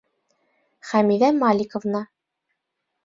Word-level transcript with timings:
Хәмиҙә 0.93 1.31
Маликовна: 1.43 2.05